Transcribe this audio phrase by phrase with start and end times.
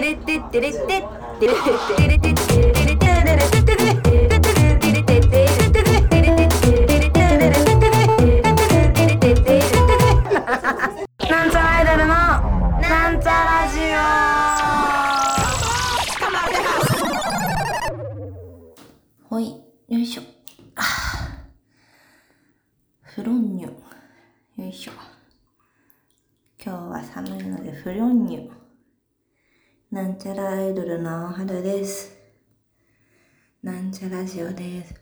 [0.00, 2.09] なんち
[30.80, 32.10] ドルの春です。
[33.62, 34.94] なんちゃラジオです。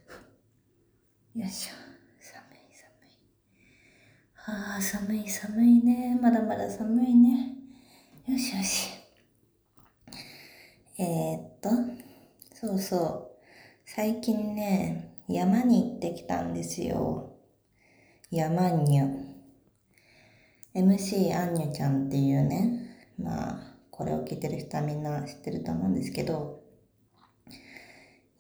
[1.37, 1.75] よいしょ。
[2.19, 3.15] 寒い寒い。
[4.75, 6.19] ああ寒い寒いね。
[6.21, 7.55] まだまだ寒いね。
[8.27, 8.91] よしよし。
[10.99, 11.71] えー、っと。
[12.55, 13.47] そうそう。
[13.87, 17.37] 最近ね山に行ってきたんですよ。
[18.33, 19.05] 山にゅ。
[20.75, 22.97] MC アンニュちゃんっていうね。
[23.17, 23.68] まあ
[23.99, 26.63] これを聞いてる人はみんな知ってると思うんですけど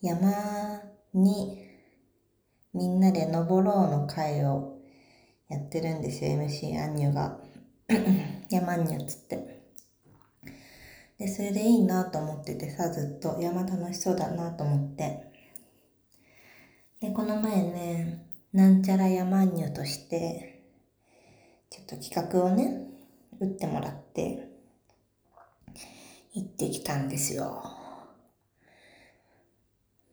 [0.01, 0.31] 山
[1.13, 1.59] に
[2.73, 4.79] みんなで登ろうの会を
[5.49, 7.41] やってるんですよ MC アンニュが。
[8.51, 9.63] 山にゅっつって。
[11.19, 13.41] でそれでいいなと思っててさずっと。
[13.41, 15.25] 山楽しそうだなと思って。
[17.01, 20.63] でこの前ねなんちゃら山にゅとして
[21.71, 22.87] ちょっと企画をね
[23.41, 24.48] 打ってもらって。
[26.39, 27.63] 行ってきたんですよ。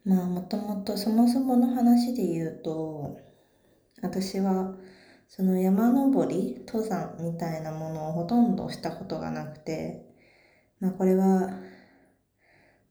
[0.06, 3.20] まあもともとそもそもの話で言うと
[4.02, 4.76] 私は
[5.28, 10.06] その山登り登山みたいなものをほとんどしたことがなくて
[10.80, 11.50] まあこれは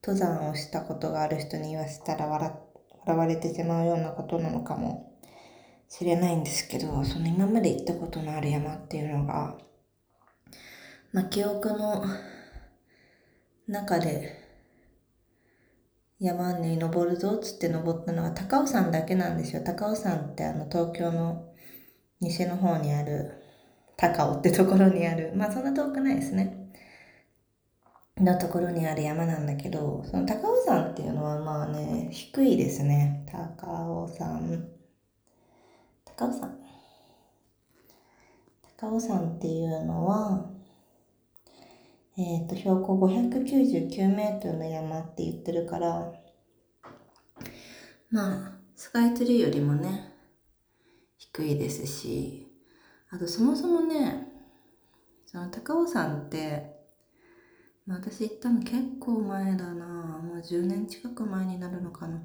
[0.03, 2.51] 登山をしたことがある人に言わせたら笑
[3.05, 5.13] 笑われてしまうようなことなのかも
[5.87, 9.57] しれないんですけどその今まで行ったことのある山っていうのが
[11.13, 12.03] まあ記憶の
[13.67, 14.45] 中で
[16.19, 19.63] 山に登るぞっつって登ったのは高尾山だけなんですよ。
[19.63, 21.53] 高尾山ってあの東京の
[22.21, 23.41] 西の方にある
[23.97, 26.71] 高尾ってところにある、まあそんな遠くないですね。
[28.17, 33.25] のところにある山なんだけど、その高尾山っていうのはまあね、低いですね。
[33.31, 34.69] 高尾山。
[36.05, 36.57] 高尾山。
[38.77, 40.54] 高尾山っていうのは、
[42.17, 46.13] えっ、ー、と、標高599メートルの山って言ってるから、
[48.09, 50.13] まあ、スカイツリーよりもね、
[51.17, 52.47] 低いですし、
[53.09, 54.27] あとそもそもね、
[55.25, 56.73] その高尾山って、
[57.85, 59.85] まあ、私行ったの結構前だな
[60.23, 62.21] もう10年近く前になるのかな。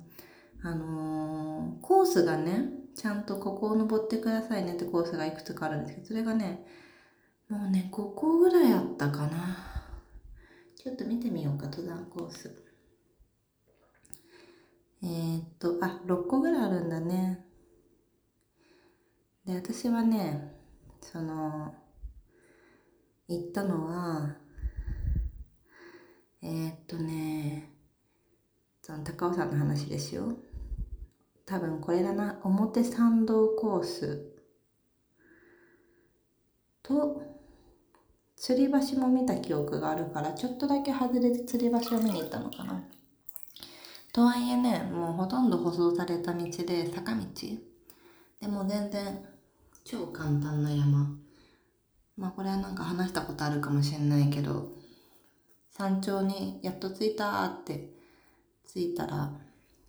[0.63, 6.65] あのー、コースがね、ちゃんとここを登ってくださいねってコースがいくつかあるんですけど、それがね、
[7.49, 9.70] もうね、5個ぐらいあったかな。
[10.83, 12.51] ちょっと見てみようか、登山コース。
[15.03, 17.45] えー、っと、あ、6個ぐらいあるんだね。
[19.45, 20.57] で、私はね、
[21.03, 21.75] その、
[23.29, 24.39] 行ったのは、
[26.41, 27.75] えー、っとね、
[28.81, 30.33] その高尾山の話ですよ。
[31.45, 34.33] 多分これだな、表参道コース
[36.83, 37.30] と、
[38.41, 42.83] 吊り橋も見た記憶があるからちょっとだけ外れて吊り橋を見に行ったのかな。
[44.13, 47.23] とはいえねもうほとんど舗装された道で坂道。
[48.41, 49.25] でも全然
[49.85, 51.11] 超簡単な山。
[52.17, 54.69] まあこれはなんか話したことあるかもしれないけど
[55.71, 57.91] 山頂にやっと着いたって
[58.67, 59.33] 着いたら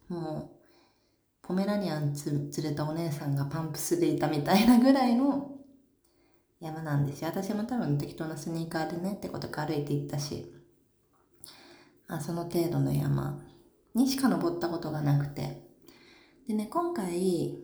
[0.09, 5.60] もうポメラニアン連れたお姉さんがパンプスでいたみたいなぐらいの
[6.61, 7.29] 山なんですよ。
[7.29, 10.53] 私も多分適当なスニーカーでねってことか歩いて行ったし、
[12.07, 13.41] まあ、その程度の山
[13.95, 15.69] にしか登ったことがなくて。
[16.47, 17.61] でね、今回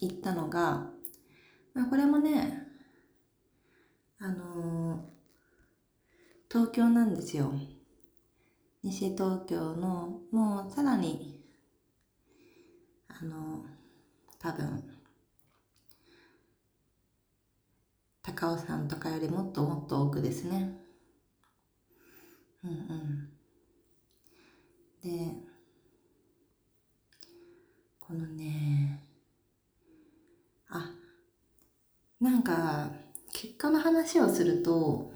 [0.00, 0.90] 行ったのが、
[1.72, 2.66] まあ、これもね、
[4.20, 4.98] あのー、
[6.50, 7.52] 東京なんですよ。
[8.82, 11.42] 西東京の、もうさらに、
[13.08, 13.64] あのー、
[14.38, 14.93] 多分、
[18.34, 20.76] 高尾山とかよりもっともっと奥ですね。
[22.64, 23.28] うんうん。
[25.02, 25.34] で、
[28.00, 29.04] このね、
[30.68, 30.90] あ、
[32.20, 32.90] なんか、
[33.32, 35.12] 結果の話をすると、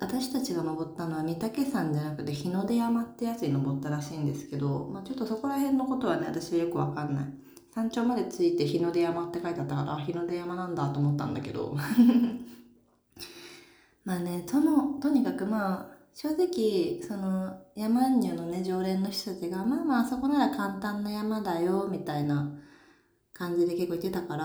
[0.00, 7.24] 私たちが登ったのは御嶽山じゃなくて日の出山ってやつに登ったらしいんですけど、まあ、ちょっとそこら辺のことはね私はよくわかんない
[7.74, 11.74] 山頂まで着いて日の出山って書いてあったから日の出山なんだと思ったんだけど
[14.04, 22.52] まあねとのとにかくまあ正直その山入のね常連の人たちがまあまああそこなら簡単な山だよみたいな
[23.32, 24.44] 感じで結構言ってたから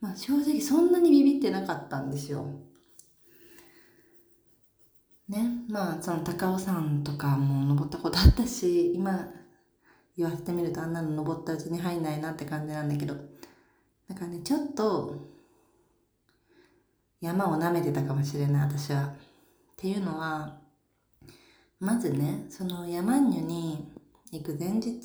[0.00, 2.44] まあ正直そんなにビビってなかったんですよ
[5.28, 9.26] ねまあその高尾山とかも登ったことあったし今
[10.18, 13.14] 言わせてみるとあんなの登ったうちに入んないなって感じなんだけど
[14.08, 15.14] だからねちょっと
[17.20, 19.06] 山を舐めてたかもしれない私は。
[19.06, 19.10] っ
[19.76, 20.58] ていうのは
[21.78, 23.92] まずねその山ンニュに
[24.32, 25.00] 行く前日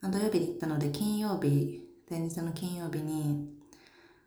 [0.00, 3.48] 土曜日に行ったので金曜日前日の金曜日に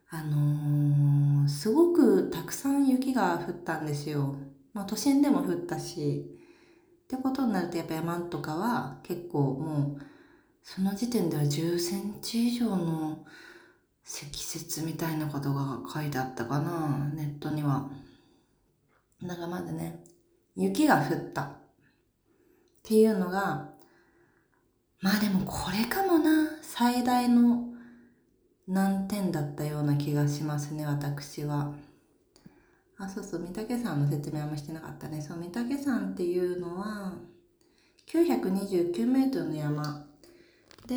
[0.09, 4.35] あのー、すごくたくさん雪が降ったんですよ。
[4.73, 6.25] まあ、都心でも降ったし
[7.11, 10.01] ってことになるとやっぱ山とかは結構もう
[10.61, 13.25] その時点では10センチ以上の
[14.03, 17.89] 積雪みたいなことが書いてあったかなネットには。
[19.23, 20.03] だからまずね
[20.55, 21.51] 雪が降ったっ
[22.83, 23.71] ていうのが
[25.01, 27.69] まあでもこれかもな最大の
[28.67, 31.73] 難点だったような気がしますね私は。
[33.01, 35.21] あそうそう御嶽山の説明もしてなかったね。
[35.21, 37.13] そう御嶽山っていうのは
[38.11, 40.05] 929メートルの山。
[40.85, 40.95] で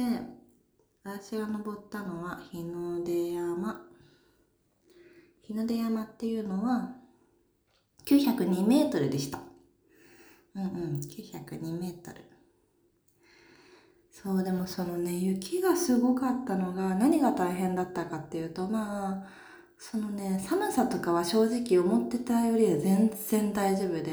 [1.04, 3.82] 私が登ったのは日の出山。
[5.42, 6.90] 日の出山っていうのは
[8.04, 9.38] 902メートルでした。
[10.56, 12.20] うんうん902メートル。
[14.10, 19.42] そうでもそのね雪がすごかったのが何が大変だったかっていうとまあ
[19.84, 24.00] そのね寒さとかは正直思ってたよりは全然大丈夫で。
[24.00, 24.04] っ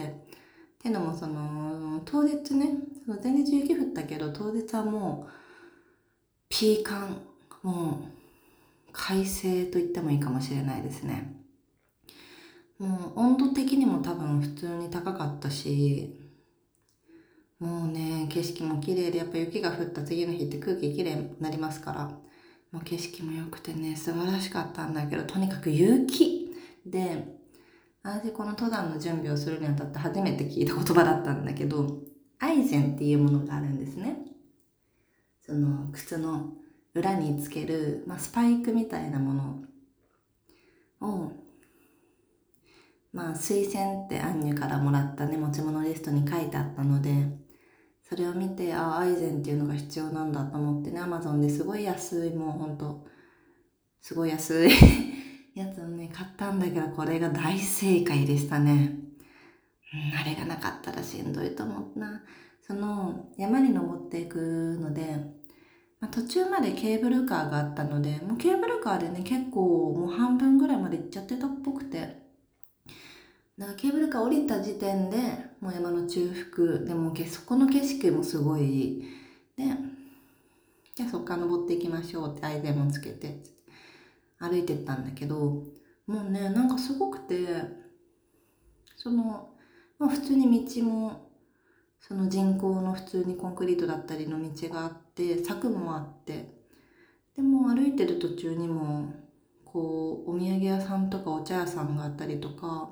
[0.81, 2.71] ていうのもその当日ね
[3.05, 5.31] その前日雪降ったけど当日はもう
[6.49, 7.21] ピーカン
[7.61, 11.35] もう快晴と言ってもいいかもしれないですね。
[12.79, 16.17] もう温度的にも多分普通に高かったし
[17.59, 22.29] もうね景色も綺麗でやっぱ雪が降った次の日って空気綺麗になりますから。
[22.71, 26.53] もう景色も良くてね、素晴らしかったんだけど、とにかく雪
[26.85, 27.39] で、
[28.03, 31.99] 私この登山の準備をするにあたって初めて聞いた言葉だったんだけど、
[32.39, 34.19] アイゼンっていうものがあるんですね。
[35.45, 36.53] その靴の
[36.93, 39.63] 裏につける、まあ、スパイクみたいなもの
[41.01, 41.31] を、
[43.11, 47.38] まあ、推薦ってアンニュからもらったね、持ち物リストに書いてあったので、
[48.09, 53.07] それを見てああアイゼンっていうのが必要なんだと思ってねアマゾンですごい安いもうほんと。
[54.01, 54.71] すごい安い
[55.55, 58.97] やつをね買ったんだけどこれが大正解でしたね、
[60.11, 62.23] うん、あれがなかったらしんどいと思うな
[62.61, 65.15] その山に登っていくので、
[65.99, 72.27] まあ、途中までケーブルカーがあったのでもうケーブルカーでね結構もう半分ぐらいまで行っちゃってたっぽくて。
[73.57, 75.17] だからケーブルカー降りた時点で
[75.61, 79.03] もう山の中腹でもそこの景色もすごい
[79.57, 79.63] で
[80.95, 83.41] じゃあそこから登っていきましょうってアイデアもつけて
[84.37, 85.37] 歩いてったんだけど
[86.07, 87.45] もうねなんかすごくて
[88.95, 89.49] その、
[89.97, 91.29] まあ、普通に道も
[91.99, 96.59] その人工の普通にコンクリートだったりの道があって柵もあって
[97.35, 99.13] でも歩いてる途中にも
[99.65, 102.89] こうお土産屋さんとかお茶屋さんがあったりとか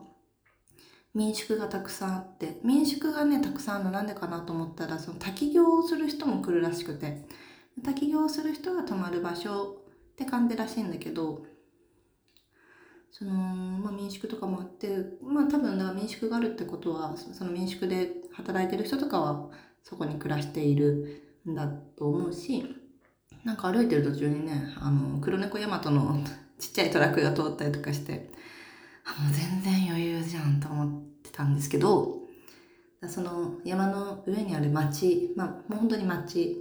[1.17, 7.25] 民宿がたくさんあって民宿がねたくさんあるのなんでかなと思ったらその滝行をする人も来るらしくて。
[7.83, 9.77] 滝行をする人が泊まる場所
[10.11, 11.45] って感じらしいんだけど
[13.11, 19.49] その、まあ、民宿とかもあってまあ多分だ民宿があるってことはその民宿で働いてる人とかは
[19.83, 22.63] そこに暮らしているんだと思うし
[23.43, 26.19] なんか歩いてる途中にねあの黒猫ヤマトの
[26.59, 28.31] ちっちゃいトラックが通ったりとかして
[29.05, 30.56] あもう全然余裕じゃん
[31.37, 32.17] たんですけど
[33.07, 36.57] その山の上にある町まあもう本当に町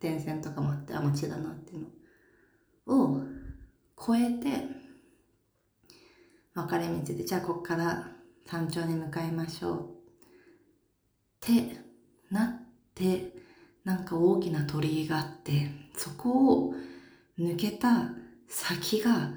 [0.00, 1.86] 電線とかもあってあ町だなっていう
[2.86, 3.22] のを
[4.00, 4.66] 越えて
[6.54, 8.08] 分かれ道でじゃあここから
[8.46, 9.82] 山頂に向かいましょうっ
[11.40, 11.76] て
[12.30, 13.34] なって
[13.84, 16.74] なんか大きな鳥居があってそこを
[17.38, 18.10] 抜けた
[18.48, 19.32] 先が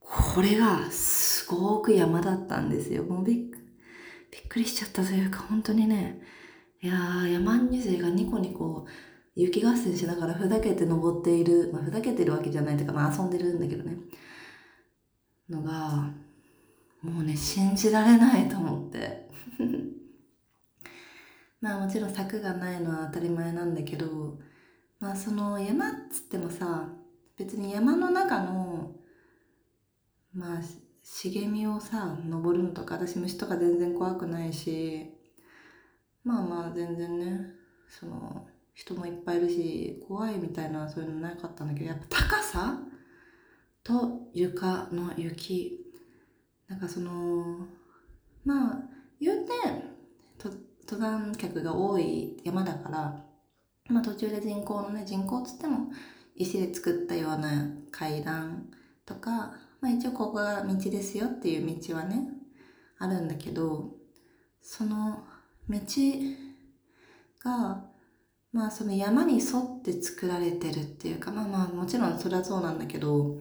[0.00, 3.04] これがすごく山だったんですよ。
[3.04, 3.65] もうびっ
[4.36, 6.20] びっくりしちゃったというか、本当にね、
[6.82, 8.86] いやー、山に勢がニコニコ
[9.34, 13.96] 雪合戦しながらふざけて登っている、まあ、ふざけてるわけじゃないというか、まあ遊んでるんだけどね、
[15.48, 16.10] のが、
[17.00, 19.26] もうね、信じられないと思って。
[21.62, 24.38] まあもちろん柵がないのは当たり前なんだけど、
[25.00, 26.90] まあその山っつってもさ、
[27.38, 28.96] 別に山の中の
[30.34, 30.60] まあ
[31.08, 35.06] 茂みをさ登るのとか私虫とか全然怖くないし
[36.24, 37.54] まあまあ全然ね
[37.88, 38.44] その
[38.74, 42.80] 人もいっぱいいるし怖いみたいなそういうのなかったんだけどやっぱ高さ？
[43.84, 45.80] と床の雪。
[46.66, 47.68] なんかその
[48.44, 48.80] まあ
[49.20, 49.52] 言うて
[50.42, 53.24] 登山客が多い山だから
[53.88, 55.92] まあ途中で人工のね人工っつっても
[56.34, 58.66] 石で作ったような階段
[59.06, 62.28] とか、まあ、一応ここが道ですよっていう道はね
[62.98, 63.90] あるんだけど
[64.62, 65.24] その
[65.68, 65.78] 道
[67.44, 67.84] が
[68.52, 73.36] まあその山に沿って作られてるっていうかまあまあもちろんそれはそうなんだけど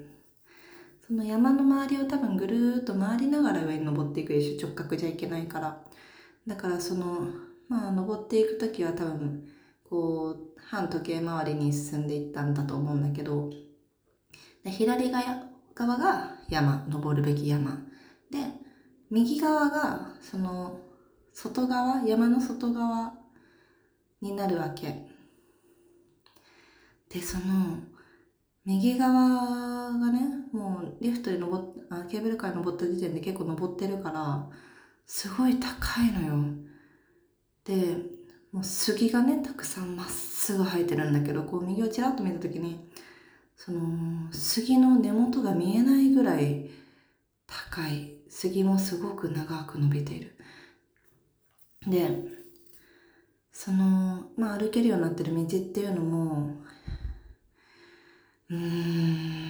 [1.07, 5.81] その山の周りを多分ぐるーっと回りながら上に登っていくでしょ直角じゃいけないから。
[6.47, 7.27] だからその
[7.67, 9.47] まあ登っていく時は多分
[9.83, 13.49] こう反時計回りに進んでいったんだと思うんだけど
[14.63, 15.11] で左
[15.75, 17.71] 側が山登るべき山
[18.31, 18.39] で
[19.11, 20.79] 右側がその
[21.33, 23.13] 外側山の外側
[24.21, 25.05] になるわけ。
[27.09, 27.77] でその
[28.65, 34.49] 右側がねもうリフトで登っあケーブルカーに登った時点で結構登ってるから
[35.05, 36.43] すごい高いのよ。
[37.63, 37.97] で
[38.51, 42.89] もう杉がねたくさんまっすぐ生えてるんだけどこう右をちらっと見た時に
[43.55, 46.69] その杉の根元が見えないぐらい
[47.47, 48.11] 高い。
[48.29, 50.35] 杉もすごく長く伸びている。
[51.87, 52.09] で
[53.51, 56.57] そのまあ歩けるようになってる道っていうのも
[58.49, 59.41] うーん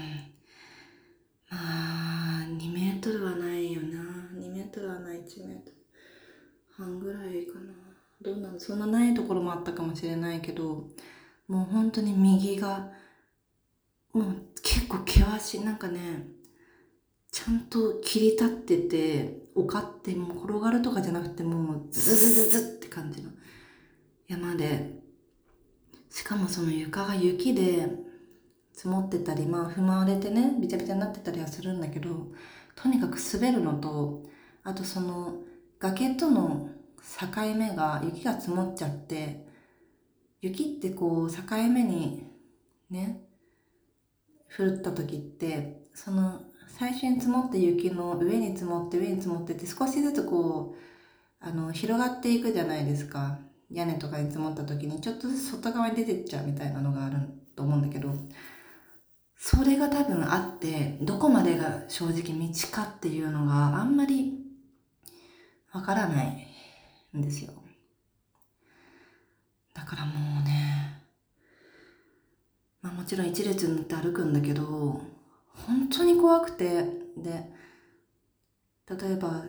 [1.49, 3.99] まあ2メートルはないよな。
[4.39, 5.75] 2メートルはない1メートル。
[6.77, 7.73] 半ぐらいかな。
[8.21, 10.87] どうなのそんなないところもあったかもしれないけど
[11.47, 12.91] もう本当に右が
[14.15, 15.61] もう結構険しい。
[15.61, 15.99] なんかね
[17.31, 23.29] ちゃんと切り立ってて丘ってもう転がるとかじゃなくてもうズズズズって感じの。
[24.27, 25.03] 山で。
[26.09, 27.89] しかもその床が雪で
[28.71, 32.31] 積もってたりまあ踏まれてねびちゃびちゃになってたりはするんだけど
[32.73, 34.23] とにかく滑るのと
[34.63, 35.39] あとその
[35.77, 36.69] 崖との
[37.19, 39.45] 境目が雪が積もっちゃって
[40.39, 42.23] 雪ってこう境目に
[42.89, 43.24] ね
[44.63, 53.39] 降った時ってその最初に積もった雪の上に積もって上に積もってって少しずつこうあの広がっていくじゃないですか。
[53.71, 57.17] 屋根とかに積もった時にちょっとずつ外側に出てっちゃうみたいなのがある
[57.55, 58.13] と思うんだけど
[59.37, 64.33] それが多分あってどこまでが正直道かっていうのがあんまり
[65.73, 66.47] わからない
[67.17, 67.51] んですよ。
[69.73, 70.64] だからもうね
[73.05, 75.01] ちろん一列になって歩くんだけど
[75.53, 77.05] 本当に怖くて。
[77.17, 77.49] で
[78.87, 79.45] 例えば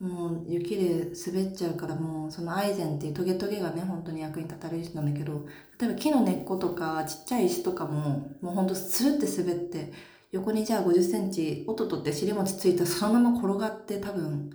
[0.00, 5.46] もう雪で滑っちゃうからもうそのアイゼンっていうトゲトゲがね本当に役に立たれる人なんだけど
[5.78, 9.92] 例えば木の根っことかちっちゃい石とかももうほんとスルって滑って
[10.32, 14.50] 横にじゃあ5 0センチ音取って尻餅ついたそのまま転がって多分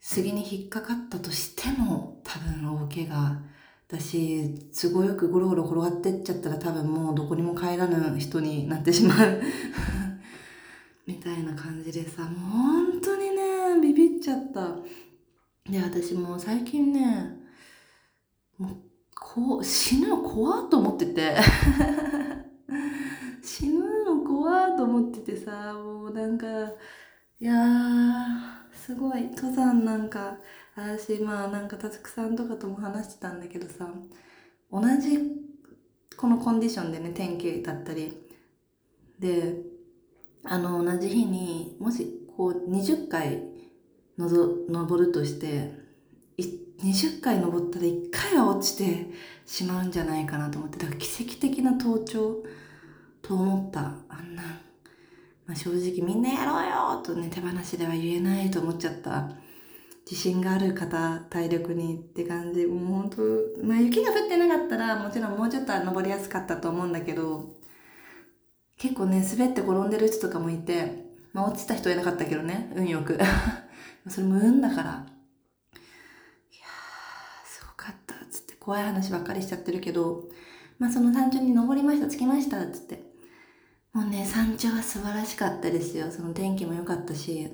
[0.00, 3.42] 杉に引っかかったとしても多分大怪我
[3.88, 9.42] だし都合よくゴロゴロ転がってっちゃったら多分もうどこにも帰らぬ人になってしまう。
[11.06, 14.76] みたいな感じでさもう本当にねビビっちゃった。
[15.70, 17.36] で私もう最近ね
[18.58, 18.76] もう
[19.14, 21.36] こう死ぬの怖っと思ってて。
[23.42, 26.46] 死ぬの怖っと思っててさもうなんか
[27.38, 30.38] いやーすごい登山なんか
[30.76, 33.88] 私まあなんかたつくさんとかとも話してたんだけどさ
[34.70, 35.18] 同じ
[36.16, 38.12] このコンディションでね天気だったり。
[39.18, 39.62] で
[40.44, 43.42] あの同じ日にもしこう20回
[44.18, 45.72] のぞ登るとして
[46.38, 49.10] 20回登ったら1回は落ちて
[49.46, 52.44] しまうんじゃないかなと思ってだから奇跡的な登頂
[53.22, 53.80] と思った。
[54.08, 54.42] あんな
[55.46, 59.30] まあ、正直みんなやろうよとね手放しでは言えないと思っちゃった。
[60.08, 67.56] 自信がある方体力にって感じもう本当まあ雪が降ってなかったらもちろんもうちょっと登りやすかったと思うんだけど
[68.78, 73.18] 結構ね滑って転んでる人とかもいてまあ落ちた人はいなかったけどね運よく
[74.08, 75.06] それも運だからいやー
[77.46, 80.28] すごかったつって怖い話ばっかりしちゃってるけど
[80.78, 83.16] まあその山頂に登りました着きましたつって
[83.96, 86.10] もうね、山頂は素晴らしかったですよ。
[86.10, 87.50] その天気も良かったし。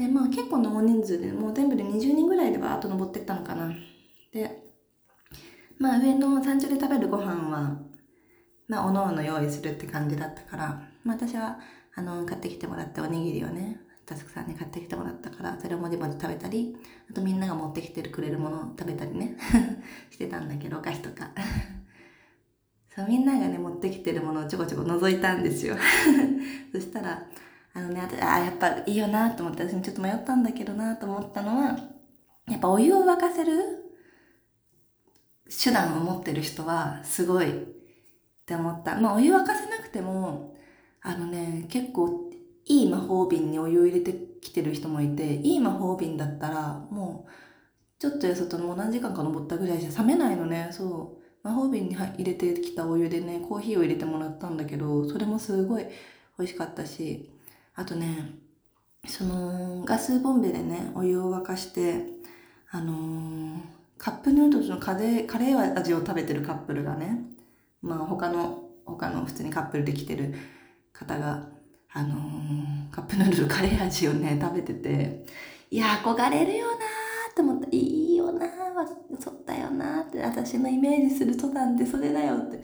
[0.00, 3.70] で、まあ結構の大人数で、もう全部で20人ぐらいでバーッと登ってったのかな。
[4.32, 4.62] で、
[5.78, 7.78] まあ上の山頂で食べるご飯は、
[8.66, 10.66] まあおのおの用意するって感じだったから、
[11.04, 11.58] まあ私は
[11.94, 16.76] あの買ってきてもらったおにぎりをねタスクさんに買ってきてもらったからそれをもじもじ食べたり
[17.10, 19.36] あとみんなが持ってきてくれるものを食べたりね
[20.10, 21.30] してたんだけどお菓子とか
[22.94, 25.76] そうみんながね持ってきてるものをちょこちょこ覗いたんですよ
[26.72, 27.26] そしたら
[27.72, 31.78] あのねあやっぱいいよなと思って私もちょっと迷ったんだけどなと思ったのは
[32.48, 33.52] やっぱお湯を沸かせる
[35.48, 37.66] 手段を持ってる人はすごいっ
[38.46, 38.96] て思った。
[39.00, 40.56] まあお湯沸かせなくても
[41.02, 42.30] あのね結構
[42.66, 47.30] いい魔法瓶にお湯を入れてきてる人もいて、いい魔法瓶だったら、もう、
[47.98, 51.20] ちょっとやそともう何時間か登ったぐらいじゃ冷めないのね、そう。
[51.42, 55.84] 魔法瓶に入れてきたお湯でね、コーヒーを入れてもらったんだけど、それもすごい
[56.38, 57.30] 美味しかったし、
[57.80, 58.34] あとね、
[59.06, 62.04] その、ガスボンベでね、お湯を沸かして、
[62.70, 63.58] あのー、
[63.96, 67.22] カップヌードルのカレー、カレー味を食べてるカップルがね、
[67.80, 70.34] まあ他の、他の普通にカップルで来てる
[70.92, 71.48] 方が、
[71.90, 75.24] あのー、カップヌードルカレー味をね、食べてて、
[75.70, 76.76] いや、憧れるよなー
[77.30, 77.68] って思った。
[77.70, 78.50] いいよなー、
[79.18, 82.62] そうだよなーって、私のイメージする登山ってそれだよって、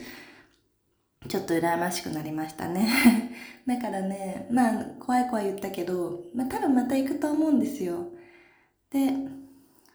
[1.29, 2.89] ちょっと羨ましくなりましたね。
[3.67, 8.09] だからね、まあ、怖い怖い言ったけど、まあ多分また行くと思うんですよ。
[8.91, 9.13] で、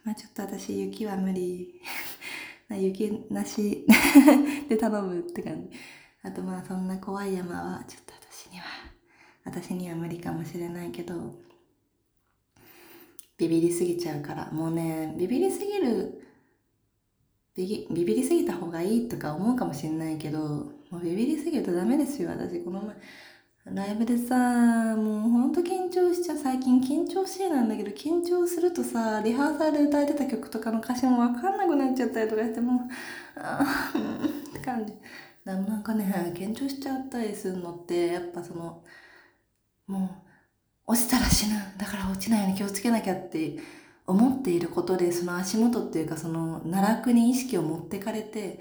[0.04, 1.82] まあちょっと私雪は無理。
[2.70, 3.86] 雪なし
[4.70, 5.78] で頼むって感じ。
[6.24, 8.66] あとまあそんな怖い山はちょっと私には
[9.44, 11.36] 私には無理かもしれないけど
[13.38, 16.22] ビビりすぎちゃうからもうねビビりすぎる
[17.56, 22.96] ビビビりすぎた方がいいとか思うかもしれないけどもうビビりすぎるとダメですよ私この前。
[23.74, 24.36] ライブでさ
[24.98, 26.38] もうほんと緊張しちゃう。
[26.38, 33.94] 最近緊張しいなんだけど緊張するとさリハーサルで歌えてた曲とかの歌詞も分かんなくなっちゃったりとかしてもうああ
[34.50, 34.94] って感じ。
[35.46, 38.84] でもなんかね緊張しちゃったりするのってやっぱその
[39.88, 40.24] も
[40.88, 41.56] う落ちたら死ぬ。
[41.78, 43.60] だから落ちないように気をつけなきゃって
[44.08, 48.60] 思っていることでその足元っていうかその奈落に意識を持ってかれて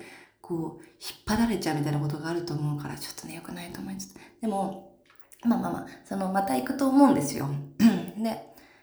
[0.50, 4.96] こう引っ張られちゃうみたいなことがあると思うからちょっとね良くないと思いますでも
[5.44, 7.48] まあまあまあそのまた行くと思うんですよ
[8.18, 8.36] で、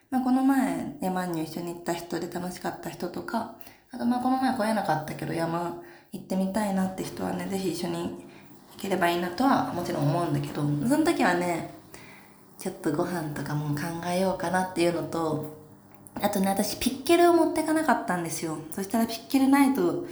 [0.10, 3.56] まあ、この前山に一緒に行った人で楽しかった人とか
[3.92, 8.18] あとまあこの前来れなかったけど山行ってみたいなって人はね是非一緒に行
[8.78, 11.78] ければいいなとはもちろん思うんだけどその時はね
[12.58, 15.58] ちょっとご飯とかも考えようかなっていうのと、
[16.16, 18.58] あとね、私ピッケルを持ってかなかったんですよ。
[18.72, 20.06] そしたらピッケルないと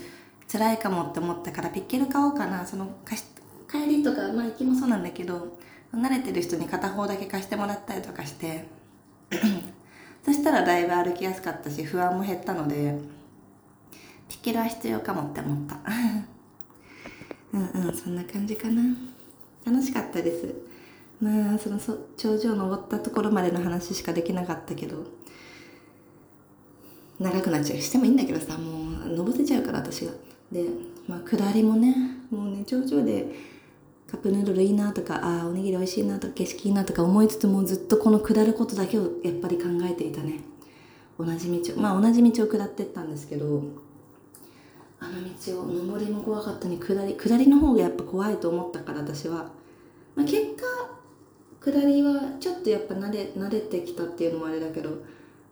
[0.50, 2.66] 辛いかもって思ったからピッケル買おうかな。
[2.66, 3.26] その貸し、
[3.70, 5.58] 帰りとか、まあ行きもそうなんだけど、
[5.92, 8.66] 慣れてる人に片方だけ貸してもらったりとかして、
[10.24, 12.98] そしたらだいぶ歩きやすかったし、不安も減ったので、
[14.28, 15.78] ピッケルは必要かもって思った。
[17.52, 18.82] うんうん、そんな感じかな。
[19.64, 20.76] 楽しかったです。
[21.20, 25.04] まあそのそ頂上登ったところまでの話しかできなかったけど
[27.18, 30.12] 長くなっちゃうしてもいいんだけどさもう登せちゃうから私が
[30.52, 30.64] で
[31.08, 31.94] まあ下りもね
[32.30, 33.26] もうね頂上で
[34.10, 40.40] カップヌードルいいなとかああおにぎり美味しいなとか景色いいなとか思いつつもずっとこの下ることだけをやっぱり考えていたね。
[41.18, 43.62] 同じ道をまあ同じ道を下ってったんですけど
[45.00, 49.50] あの道を上りも怖かったに下り下りの方がやっぱ怖いと思ったから私は、
[50.14, 54.90] まあ、結果下りはちょっとやっぱ慣れ慣れてきたっていうのもあれだけど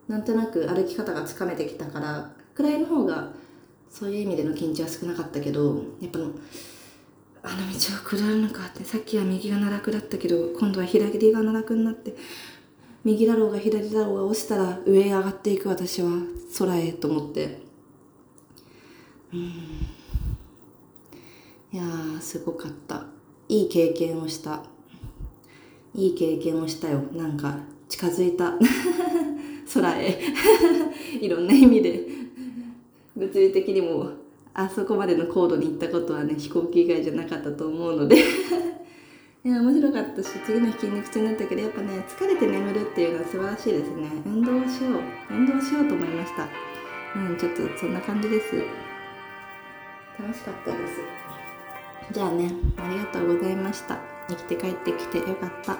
[0.06, 3.30] なんとなく歩き方がつかめてきたから下りの方が
[3.94, 6.34] そういう意味での緊張は少なかったけどやっぱあの道
[7.44, 7.52] は
[8.04, 12.16] 下るのかってさっきは右が奈落だったけど今度は左が奈落になって
[13.04, 16.08] 右だろうが左だろうが落ちたら上へ上がっていく私は
[16.58, 17.60] 空へと思って。
[19.32, 19.40] うん。
[19.40, 19.52] い
[21.76, 23.04] やーすごかった。
[23.48, 24.64] いい経験をした。
[25.94, 27.02] いい経験をしたよ。
[27.12, 28.54] なんか近づいた。
[29.74, 30.18] 空へ。
[31.20, 32.23] いろんな意味で。
[33.16, 34.10] 物理的にも
[34.54, 38.16] あそこまでの高度に行ったことはね飛行機以外じゃなかったと思うので。
[39.44, 44.08] いや面白かったし次の日筋肉痛になったけどやっぱね疲れて眠るっていうのは素晴らしいですね。
[44.24, 45.34] 運動しよう。
[45.34, 46.48] 運動しようと思いました。
[47.14, 48.56] うんちょっとそんな感じです。
[50.18, 51.00] 楽しかったです。
[52.10, 53.98] じゃあねありがとうございました。
[54.28, 55.76] 生きて帰ってきてよかった。